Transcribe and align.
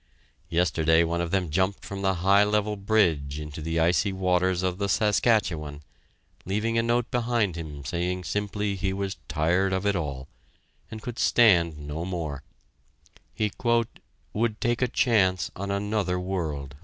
Yesterday 0.49 1.03
one 1.03 1.21
of 1.21 1.29
them 1.29 1.51
jumped 1.51 1.85
from 1.85 2.01
the 2.01 2.15
High 2.25 2.43
Level 2.43 2.75
Bridge 2.75 3.39
into 3.39 3.61
the 3.61 3.79
icy 3.79 4.11
waters 4.11 4.63
of 4.63 4.79
the 4.79 4.89
Saskatchewan, 4.89 5.83
leaving 6.43 6.75
a 6.75 6.81
note 6.81 7.11
behind 7.11 7.55
him 7.55 7.85
saying 7.85 8.23
simply 8.23 8.73
he 8.75 8.93
was 8.93 9.17
tired 9.27 9.71
of 9.71 9.85
it 9.85 9.95
all, 9.95 10.27
and 10.89 11.03
could 11.03 11.19
stand 11.19 11.77
no 11.77 12.03
more 12.03 12.41
he 13.35 13.51
"would 14.33 14.59
take 14.59 14.81
a 14.81 14.87
chance 14.87 15.51
on 15.55 15.69
another 15.69 16.19
world." 16.19 16.73